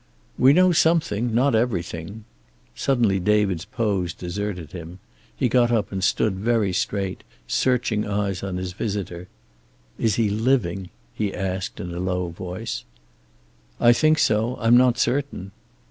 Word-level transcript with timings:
"We 0.35 0.51
know 0.51 0.71
something, 0.71 1.31
not 1.35 1.53
everything." 1.53 2.23
Suddenly 2.73 3.19
David's 3.19 3.65
pose 3.65 4.15
deserted 4.15 4.71
him. 4.71 4.97
He 5.35 5.47
got 5.47 5.71
up 5.71 5.91
and 5.91 6.03
stood 6.03 6.33
very 6.37 6.73
straight, 6.73 7.23
searching 7.45 8.07
eyes 8.07 8.41
on 8.41 8.57
his 8.57 8.73
visitor. 8.73 9.27
"Is 9.99 10.15
he 10.15 10.27
living?" 10.27 10.89
he 11.13 11.31
asked, 11.31 11.79
in 11.79 11.93
a 11.93 11.99
low 11.99 12.29
voice. 12.29 12.83
"I 13.79 13.93
think 13.93 14.17
so. 14.17 14.57
I'm 14.59 14.75
not 14.75 14.97
certain." 14.97 15.51